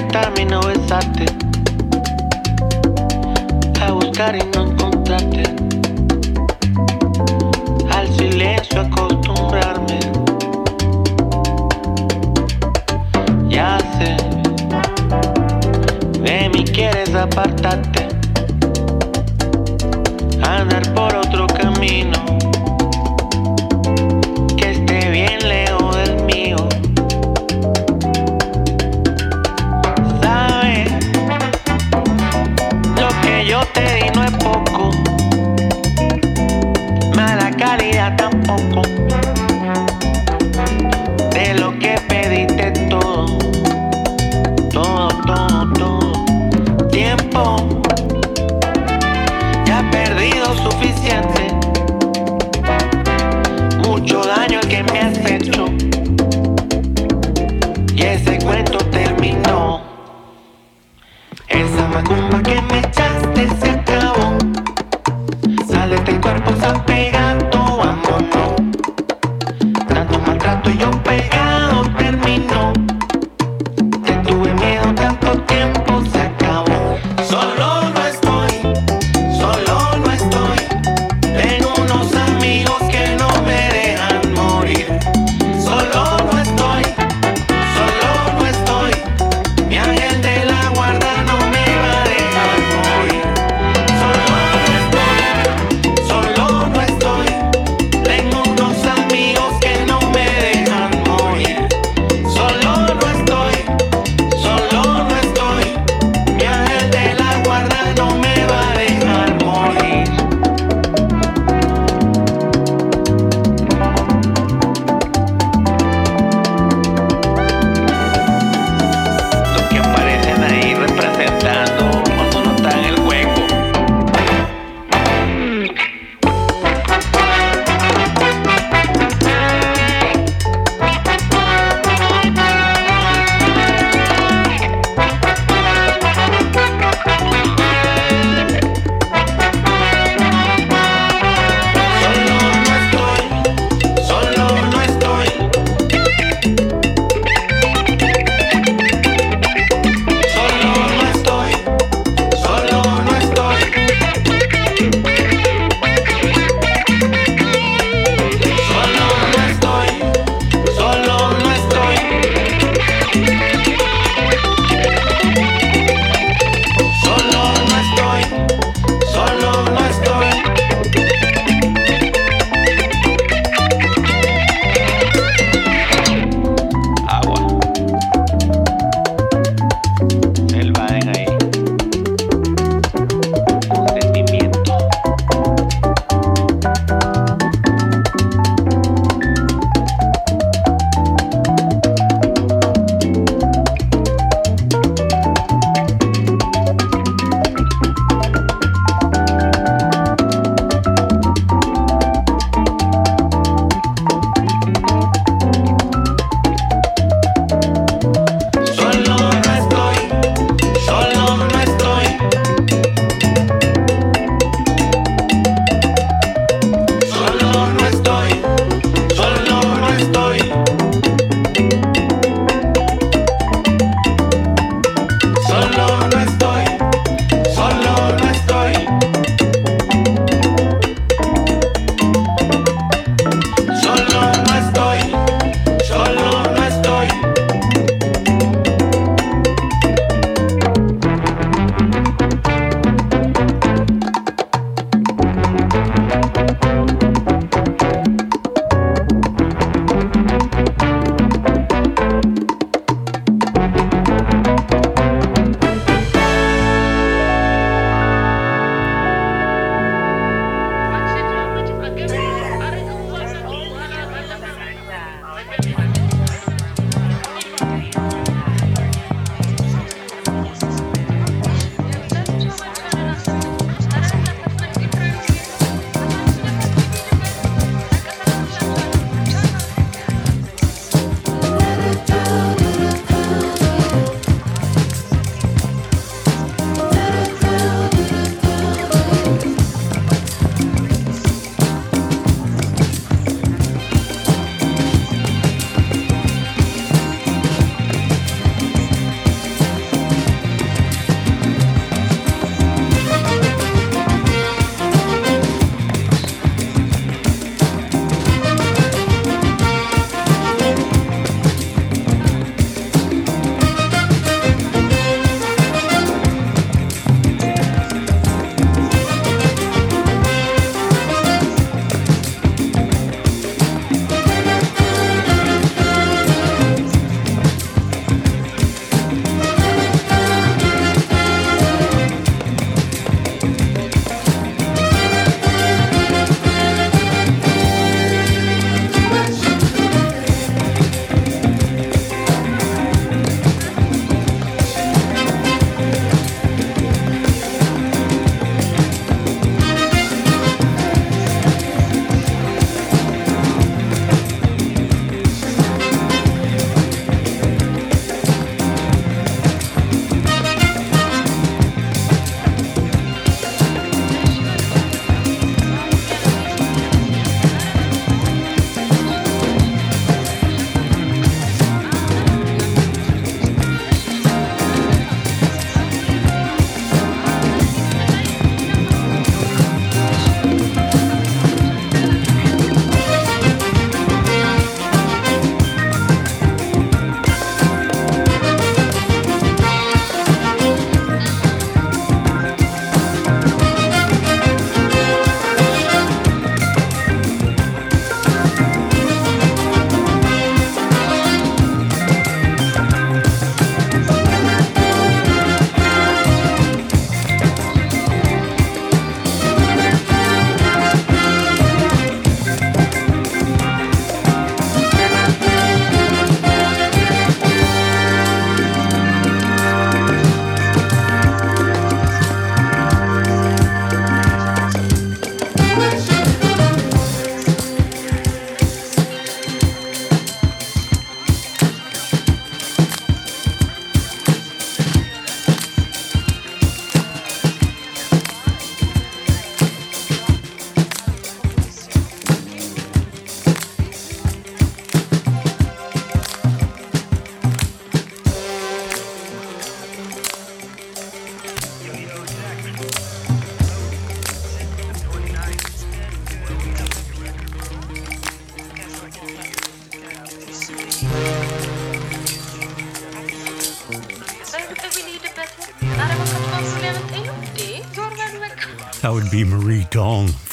sentarme 0.08 0.44
no 0.46 0.60
besarte, 0.62 1.26
a 3.82 3.92
buscar 3.92 4.34
y 4.36 4.42
no 4.54 4.70
encontrarte, 4.70 5.42
al 7.90 8.08
silencio 8.16 8.80
acostumbrarme. 8.80 9.98
Ya 13.50 13.78
sé, 13.98 14.16
de 16.20 16.48
mí 16.54 16.64
quieres 16.64 17.14
apartarte. 17.14 17.97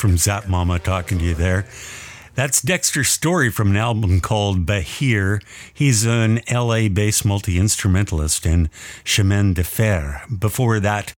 From 0.05 0.17
Zap 0.17 0.47
Mama 0.47 0.77
talking 0.77 1.17
to 1.17 1.25
you 1.25 1.33
there. 1.33 1.65
That's 2.35 2.61
Dexter 2.61 3.03
Story 3.03 3.49
from 3.49 3.71
an 3.71 3.77
album 3.77 4.21
called 4.21 4.63
Bahir. 4.63 5.41
He's 5.73 6.05
an 6.05 6.41
LA 6.47 6.89
based 6.89 7.25
multi 7.25 7.57
instrumentalist 7.57 8.45
and 8.45 8.69
chemin 9.03 9.55
de 9.55 9.63
fer. 9.63 10.21
Before 10.37 10.79
that, 10.79 11.13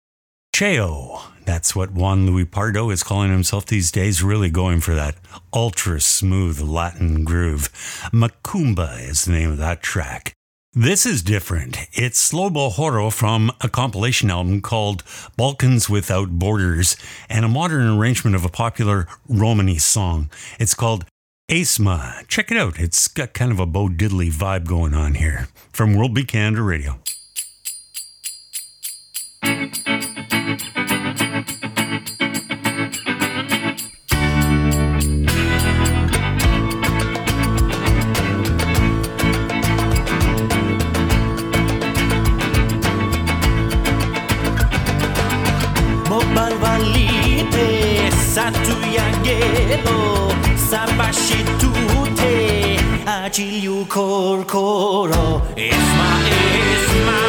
Cheo. 0.55 1.19
That's 1.43 1.75
what 1.75 1.91
Juan 1.91 2.27
Luis 2.27 2.47
Pardo 2.49 2.89
is 2.89 3.03
calling 3.03 3.29
himself 3.29 3.65
these 3.65 3.91
days, 3.91 4.23
really 4.23 4.49
going 4.49 4.79
for 4.79 4.95
that 4.95 5.15
ultra 5.53 5.99
smooth 5.99 6.61
Latin 6.61 7.25
groove. 7.25 7.69
Macumba 8.13 9.01
is 9.01 9.25
the 9.25 9.33
name 9.33 9.51
of 9.51 9.57
that 9.57 9.83
track. 9.83 10.36
This 10.79 11.07
is 11.07 11.23
different. 11.23 11.75
It's 11.91 12.31
Slobo 12.31 12.71
Horo 12.71 13.09
from 13.09 13.51
a 13.61 13.67
compilation 13.67 14.29
album 14.29 14.61
called 14.61 15.03
Balkans 15.35 15.89
Without 15.89 16.29
Borders 16.37 16.95
and 17.27 17.43
a 17.43 17.47
modern 17.47 17.87
arrangement 17.97 18.35
of 18.35 18.45
a 18.45 18.49
popular 18.49 19.07
Romani 19.27 19.79
song. 19.79 20.29
It's 20.59 20.75
called 20.75 21.05
Esma. 21.49 22.27
Check 22.27 22.51
it 22.51 22.57
out. 22.57 22.79
It's 22.79 23.07
got 23.07 23.33
kind 23.33 23.51
of 23.51 23.59
a 23.59 23.65
Bo 23.65 23.87
Diddley 23.87 24.31
vibe 24.31 24.67
going 24.67 24.93
on 24.93 25.15
here. 25.15 25.47
From 25.71 25.95
World 25.95 26.13
Beat 26.13 26.27
Canada 26.27 26.61
Radio. 26.61 26.99
Achilyu 53.37 53.85
Korkoro, 53.85 55.43
Esma, 55.55 56.11
Esma. 56.57 57.19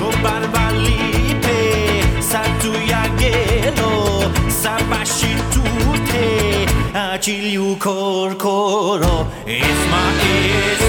Mobalvalite, 0.00 1.60
Satuyagelo, 2.30 3.92
Sabashitute, 4.62 6.24
Achilyu 6.94 7.76
Korkoro, 7.76 9.26
Esma, 9.46 10.02
Esma. 10.32 10.83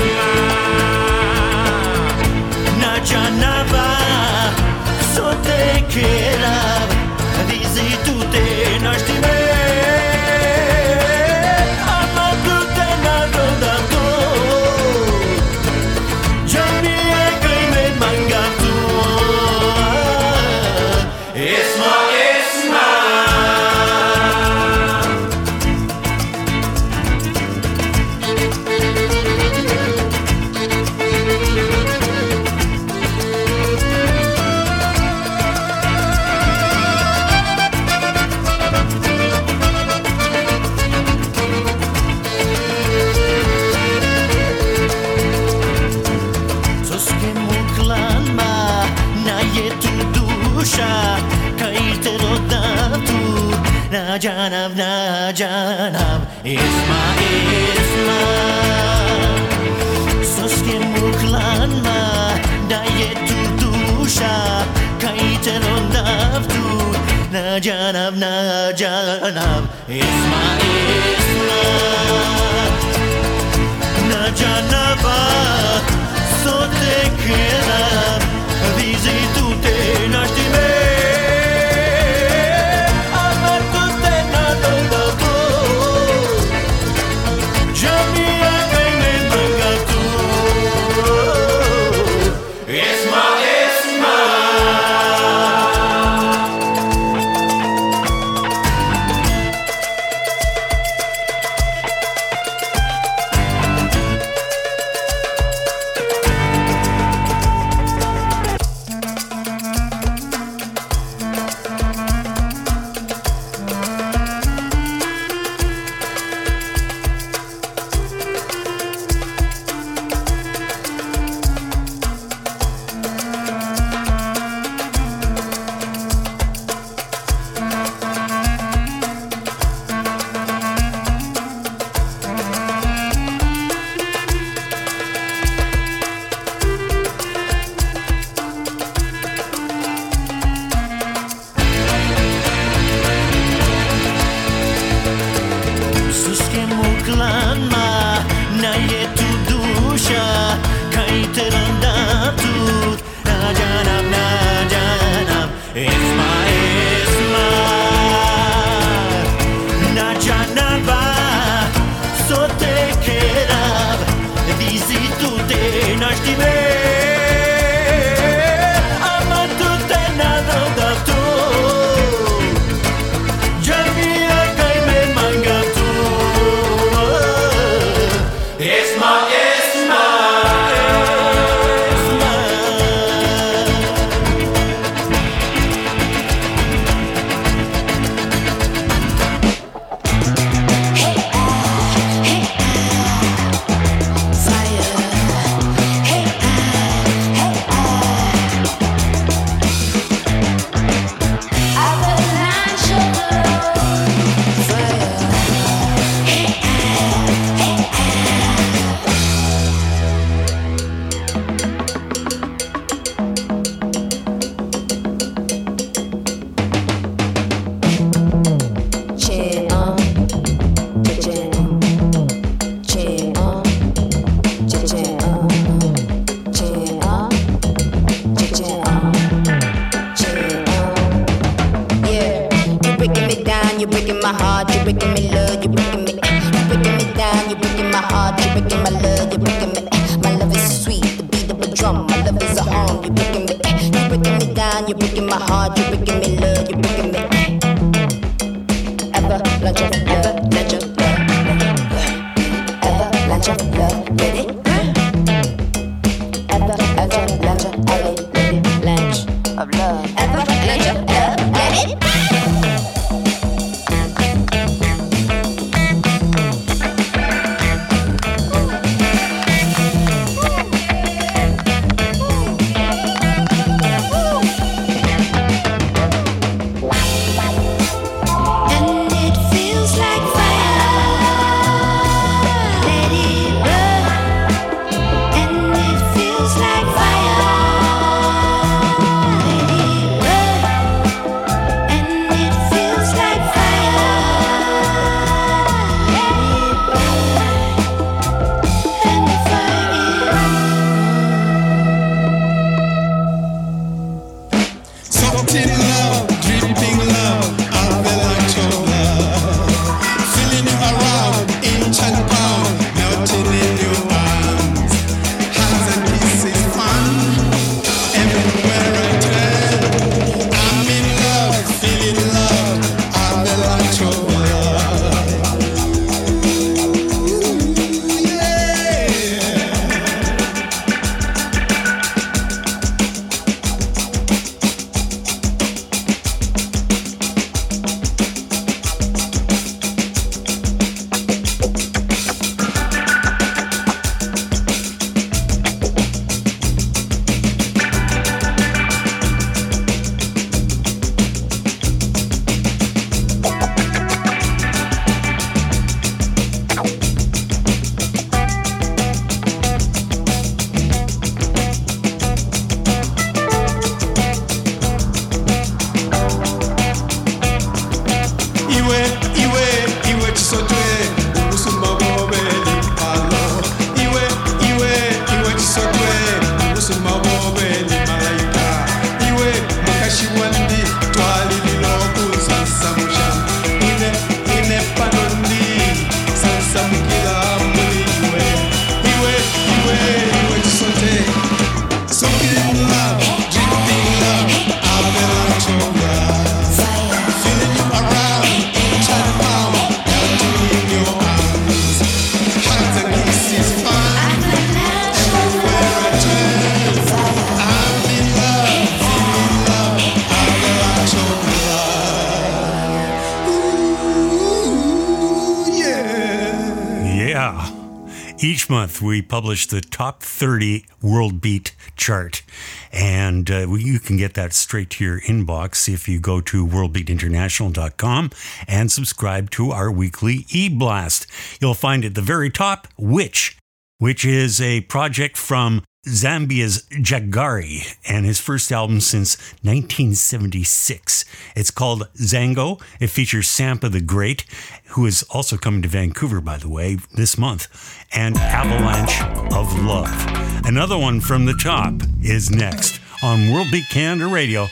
We 419.15 419.21
publish 419.21 419.67
the 419.67 419.79
top 419.79 420.21
30 420.23 420.83
World 421.01 421.39
Beat 421.39 421.73
chart. 421.95 422.43
And 422.91 423.49
uh, 423.49 423.65
you 423.75 423.97
can 423.97 424.17
get 424.17 424.33
that 424.33 424.51
straight 424.51 424.89
to 424.89 425.05
your 425.05 425.21
inbox 425.21 425.87
if 425.87 426.09
you 426.09 426.19
go 426.19 426.41
to 426.41 426.67
worldbeatinternational.com 426.67 428.31
and 428.67 428.91
subscribe 428.91 429.51
to 429.51 429.71
our 429.71 429.89
weekly 429.89 430.45
e 430.49 430.67
blast. 430.67 431.27
You'll 431.61 431.75
find 431.75 432.03
at 432.03 432.13
the 432.13 432.21
very 432.21 432.49
top 432.49 432.89
Witch, 432.97 433.57
which 433.99 434.25
is 434.25 434.59
a 434.59 434.81
project 434.81 435.37
from 435.37 435.85
Zambia's 436.05 436.85
Jagari 436.91 437.95
and 438.05 438.25
his 438.25 438.41
first 438.41 438.69
album 438.69 438.99
since 438.99 439.37
1976. 439.61 441.14
It's 441.55 441.71
called 441.71 442.07
Zango. 442.15 442.81
It 442.99 443.07
features 443.07 443.47
Sampa 443.47 443.89
the 443.91 444.01
Great, 444.01 444.45
who 444.89 445.05
is 445.05 445.23
also 445.23 445.57
coming 445.57 445.81
to 445.81 445.87
Vancouver, 445.87 446.41
by 446.41 446.57
the 446.57 446.69
way, 446.69 446.97
this 447.13 447.37
month, 447.37 447.67
and 448.13 448.37
Avalanche 448.37 449.21
of 449.53 449.79
Love. 449.83 450.65
Another 450.65 450.97
one 450.97 451.21
from 451.21 451.45
the 451.45 451.53
top 451.53 451.93
is 452.21 452.51
next 452.51 452.99
on 453.23 453.51
World 453.51 453.67
Beat 453.71 453.89
Canada 453.89 454.27
Radio. 454.27 454.67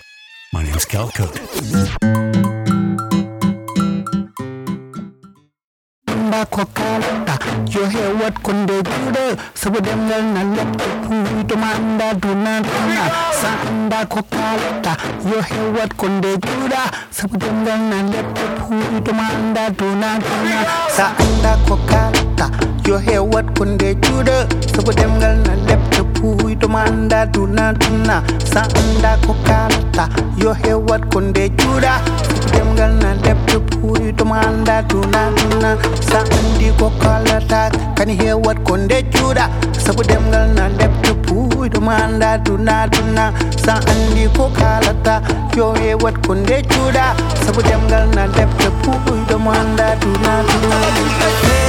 My 0.51 0.63
name's 0.63 0.85
Cal 0.85 1.09
Cote. 1.11 2.52
Samba 6.43 6.55
kokalata 6.57 7.37
yo 7.73 7.85
he 7.87 8.03
wat 8.21 8.35
konde 8.43 8.73
jude 8.83 9.37
sabu 9.53 9.79
demgal 9.79 10.23
na 10.33 10.43
lepto 10.43 10.83
hui 11.07 11.43
to 11.47 11.55
manda 11.55 12.13
duna 12.15 12.59
duna 12.61 13.03
sanda 13.41 14.05
kokalata 14.05 14.97
yo 15.23 15.41
he 15.41 15.71
wat 15.77 15.93
konde 15.95 16.35
juda 16.43 16.91
sabu 17.11 17.37
demgal 17.37 17.79
na 17.79 18.03
lepto 18.11 18.41
hui 18.67 19.01
to 19.05 19.13
manda 19.13 19.69
duna 19.77 20.19
duna 20.19 20.59
sanda 20.89 21.55
kokalata 21.67 22.49
yo 22.87 22.97
he 22.97 23.17
wat 23.19 23.45
konde 23.57 23.95
jude 24.01 24.47
sabu 24.75 24.91
demgal 24.91 25.37
na 25.47 25.55
lepto 25.67 25.92
hui 26.23 26.55
to 26.55 26.67
manda 26.67 27.25
duna 27.33 27.73
duna 27.81 28.23
sanda 28.51 29.11
kokalata 29.25 30.07
yo 30.43 30.53
he 30.53 30.73
wat 30.73 31.01
konde 31.11 31.49
sabu 32.27 32.47
demgal 32.53 32.93
na 33.03 33.11
lepto 33.23 33.59
hui 33.81 34.11
to 34.17 34.25
manda 34.25 34.81
duna 34.89 35.21
duna 35.37 35.71
sa 36.09 36.19
andi 36.37 36.69
ko 36.79 36.89
kalata 37.01 37.61
kan 37.97 38.07
he 38.09 38.31
wat 38.45 38.57
konde 38.67 38.97
juda 39.13 39.45
sabu 39.85 40.03
demgal 40.03 40.47
na 40.57 40.69
lepto 40.79 41.13
hui 41.27 41.69
to 41.69 41.81
manda 41.81 42.37
duna 42.45 42.77
duna 42.93 43.25
sa 43.65 43.73
andi 43.93 44.25
ko 44.37 44.47
kalata 44.59 45.15
yo 45.57 45.73
he 45.81 45.93
wat 46.03 46.15
konde 46.27 46.57
juda 46.71 47.05
sabu 47.45 47.61
demgal 47.69 48.07
na 48.15 48.23
lepto 48.37 48.71
hui 48.85 49.19
to 49.29 49.37
manda 49.47 49.87
duna 50.01 50.33
duna 50.49 51.62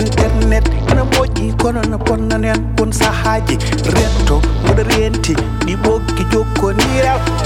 internet 0.00 0.64
ene 0.90 1.02
moƴƴi 1.12 1.56
kono 1.62 1.80
no 1.90 1.98
ponnanen 1.98 2.58
won 2.78 2.92
sahaji. 2.92 3.56
Retto 3.94 4.40
mboɗo 4.64 4.82
renti 4.90 5.34
ɗi 5.66 5.74
ɓoggi 5.82 6.22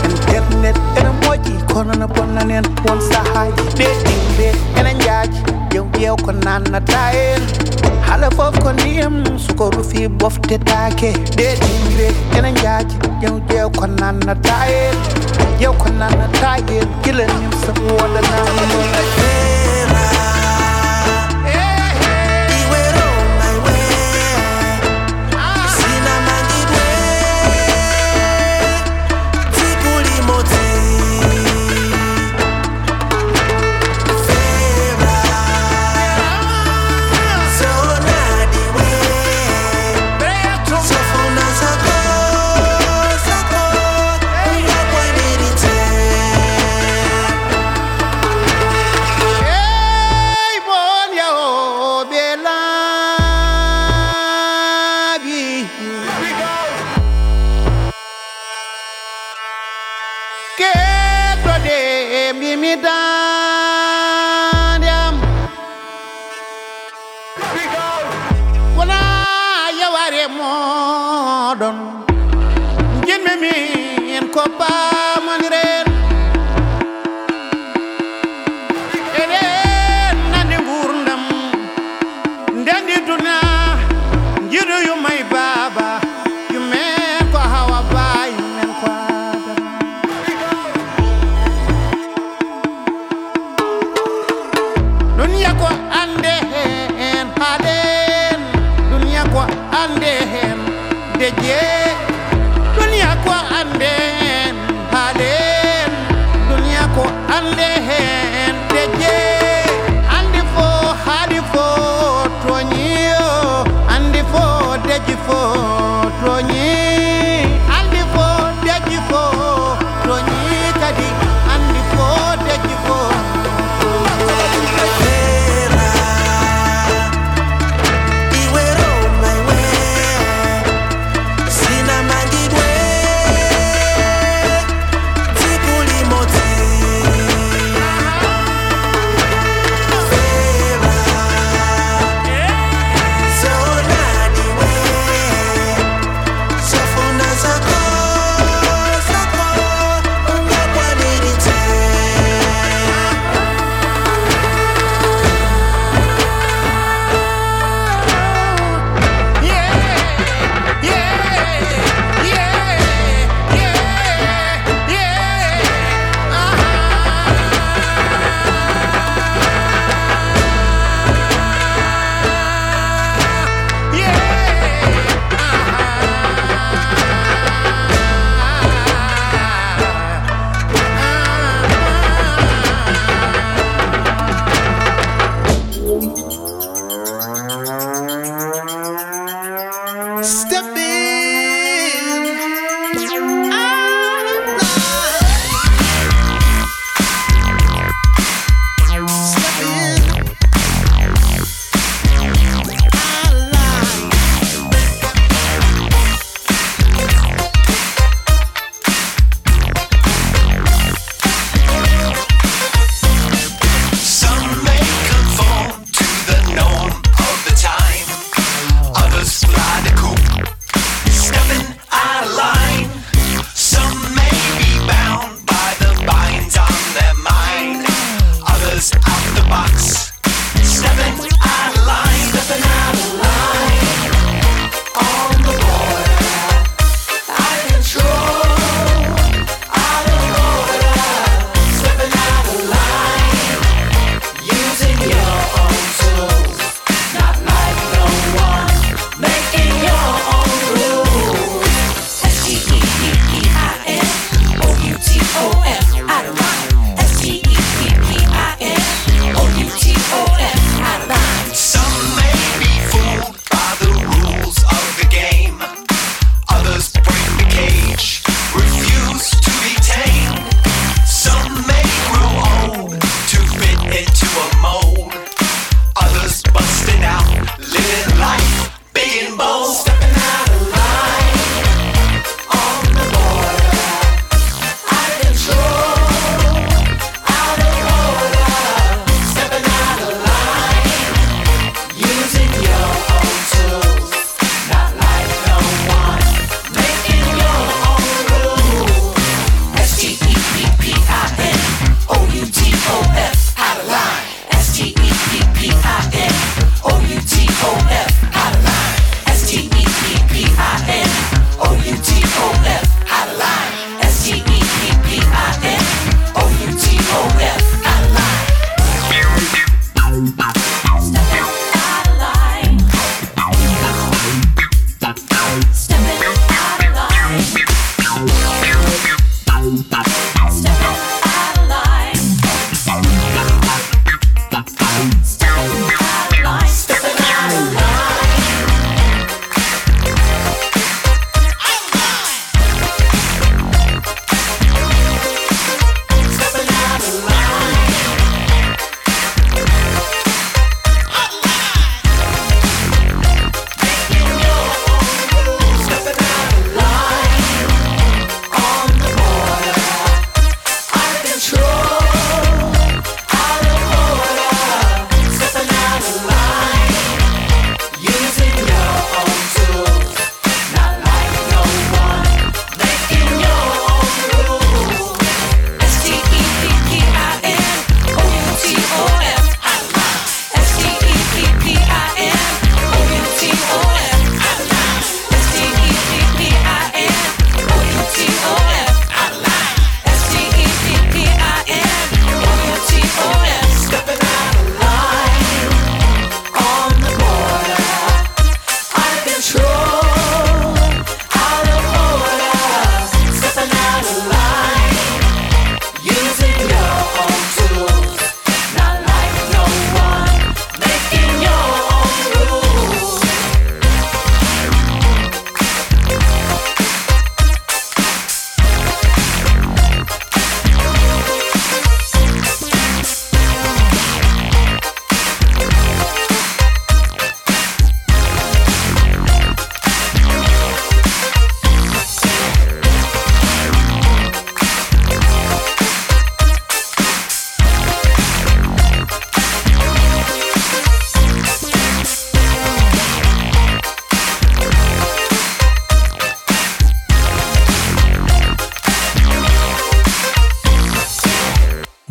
internet 0.08 0.76
ene 0.98 1.10
moƴƴi 1.22 1.54
kono 1.72 1.92
no 2.00 2.06
ponnanen 2.08 2.64
won 2.86 3.00
sahaji. 3.10 3.62
Ɗe 3.78 4.48
ene 4.80 4.92
jaaji 5.04 5.38
ƴew 5.70 5.84
ƴeew 5.98 6.16
ko 6.24 6.32
nannata 6.32 7.00
en 7.12 7.42
haala 8.06 8.30
fof 8.36 8.54
ko 8.62 8.72
ndiyam 8.72 9.14
suko 9.38 9.70
rufi 9.70 10.08
boftetake 10.08 11.10
ɗe 11.36 11.48
ene 12.38 12.50
jaaji 12.62 12.96
ƴew 13.22 13.36
ƴeew 13.48 13.68
ko 13.78 13.86
nannata 13.86 14.54
en 14.66 14.96
ƴew 15.60 15.72
ko 15.78 15.88
nannata 15.98 16.56
en 16.56 16.88
gila 17.02 17.24
Hey, 19.20 19.39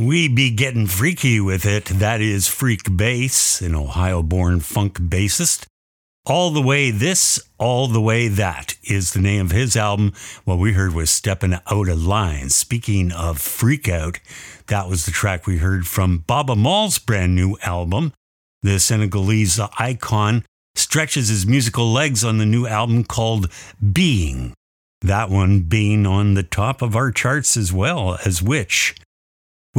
be 0.08 0.50
getting 0.50 0.88
freaky 0.88 1.42
with 1.42 1.66
it. 1.66 1.86
That 1.86 2.22
is 2.22 2.48
Freekbass, 2.48 3.62
an 3.62 3.76
Ohio 3.76 4.24
born 4.24 4.62
funk 4.62 4.98
bassist. 4.98 5.66
All 6.26 6.52
the 6.52 6.62
Way 6.62 6.90
This, 6.90 7.38
All 7.58 7.88
the 7.88 8.00
Way 8.00 8.30
That 8.30 8.76
is 8.84 9.12
the 9.12 9.20
name 9.20 9.48
of 9.48 9.52
his 9.52 9.76
album. 9.76 10.14
What 10.46 10.58
we 10.58 10.72
heard 10.72 10.94
was 10.94 11.12
Stepping 11.12 11.54
Out 11.54 11.90
of 11.90 12.02
Line. 12.02 12.50
Speaking 12.50 13.12
of 13.12 13.42
Freak 13.42 13.90
Out, 13.90 14.20
that 14.68 14.88
was 14.88 15.06
the 15.06 15.12
track 15.12 15.46
we 15.46 15.58
heard 15.58 15.86
from 15.86 16.20
Baaba 16.20 16.56
Maal's 16.56 16.98
brand 16.98 17.36
new 17.36 17.58
album. 17.64 18.14
The 18.64 18.80
Senegalese 18.80 19.60
icon 19.80 20.46
stretches 20.76 21.28
his 21.28 21.46
musical 21.46 21.92
legs 21.92 22.24
on 22.24 22.38
the 22.38 22.46
new 22.46 22.66
album 22.66 23.04
called 23.04 23.52
Being. 23.92 24.54
That 25.02 25.30
one 25.30 25.62
being 25.62 26.06
on 26.06 26.36
the 26.36 26.44
top 26.44 26.82
of 26.82 26.96
our 26.96 27.12
charts 27.12 27.58
as 27.58 27.74
well 27.74 28.18
as 28.26 28.42
Witch. 28.42 28.96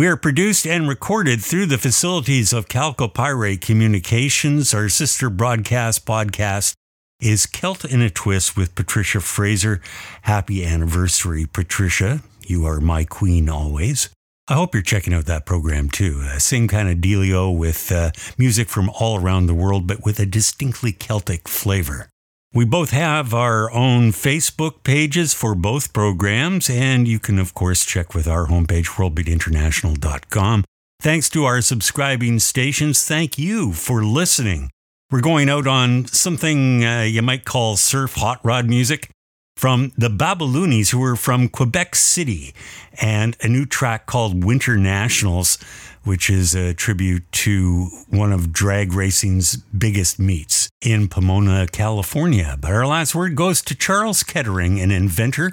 We 0.00 0.06
are 0.06 0.16
produced 0.16 0.66
and 0.66 0.88
recorded 0.88 1.42
through 1.42 1.66
the 1.66 1.76
facilities 1.76 2.54
of 2.54 2.68
Calcopyrate 2.68 3.60
Communications. 3.60 4.72
Our 4.72 4.88
sister 4.88 5.28
broadcast 5.28 6.06
podcast 6.06 6.72
is 7.20 7.44
Celt 7.44 7.84
in 7.84 8.00
a 8.00 8.08
Twist 8.08 8.56
with 8.56 8.74
Patricia 8.74 9.20
Fraser. 9.20 9.82
Happy 10.22 10.64
anniversary, 10.64 11.44
Patricia. 11.44 12.22
You 12.46 12.64
are 12.64 12.80
my 12.80 13.04
queen 13.04 13.50
always. 13.50 14.08
I 14.48 14.54
hope 14.54 14.74
you're 14.74 14.82
checking 14.82 15.12
out 15.12 15.26
that 15.26 15.44
program 15.44 15.90
too. 15.90 16.22
Uh, 16.24 16.38
same 16.38 16.66
kind 16.66 16.88
of 16.88 16.96
dealio 16.96 17.54
with 17.54 17.92
uh, 17.92 18.12
music 18.38 18.70
from 18.70 18.88
all 18.88 19.20
around 19.20 19.48
the 19.48 19.54
world, 19.54 19.86
but 19.86 20.02
with 20.02 20.18
a 20.18 20.24
distinctly 20.24 20.92
Celtic 20.92 21.46
flavor. 21.46 22.08
We 22.52 22.64
both 22.64 22.90
have 22.90 23.32
our 23.32 23.70
own 23.70 24.10
Facebook 24.10 24.82
pages 24.82 25.32
for 25.32 25.54
both 25.54 25.92
programs, 25.92 26.68
and 26.68 27.06
you 27.06 27.20
can, 27.20 27.38
of 27.38 27.54
course, 27.54 27.84
check 27.84 28.12
with 28.12 28.26
our 28.26 28.48
homepage, 28.48 28.86
worldbeatinternational.com. 28.96 30.64
Thanks 31.00 31.28
to 31.28 31.44
our 31.44 31.60
subscribing 31.60 32.40
stations, 32.40 33.06
thank 33.06 33.38
you 33.38 33.72
for 33.72 34.02
listening. 34.02 34.68
We're 35.12 35.20
going 35.20 35.48
out 35.48 35.68
on 35.68 36.06
something 36.06 36.84
uh, 36.84 37.02
you 37.02 37.22
might 37.22 37.44
call 37.44 37.76
surf 37.76 38.14
hot 38.14 38.40
rod 38.42 38.68
music 38.68 39.10
from 39.56 39.92
the 39.96 40.08
Babalooneys, 40.10 40.90
who 40.90 41.04
are 41.04 41.16
from 41.16 41.48
Quebec 41.48 41.94
City, 41.94 42.52
and 43.00 43.36
a 43.42 43.48
new 43.48 43.64
track 43.64 44.06
called 44.06 44.42
Winternationals, 44.42 45.56
which 46.04 46.30
is 46.30 46.54
a 46.54 46.74
tribute 46.74 47.30
to 47.32 47.88
one 48.08 48.32
of 48.32 48.52
drag 48.52 48.92
racing's 48.92 49.56
biggest 49.56 50.18
meets 50.18 50.68
in 50.80 51.08
Pomona, 51.08 51.66
California. 51.66 52.56
But 52.60 52.72
our 52.72 52.86
last 52.86 53.14
word 53.14 53.36
goes 53.36 53.62
to 53.62 53.74
Charles 53.74 54.22
Kettering, 54.22 54.80
an 54.80 54.90
inventor 54.90 55.52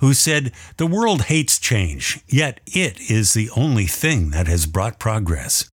who 0.00 0.14
said, 0.14 0.52
The 0.76 0.86
world 0.86 1.22
hates 1.22 1.58
change, 1.58 2.20
yet 2.28 2.60
it 2.66 3.00
is 3.10 3.34
the 3.34 3.50
only 3.56 3.86
thing 3.86 4.30
that 4.30 4.46
has 4.46 4.66
brought 4.66 4.98
progress. 4.98 5.68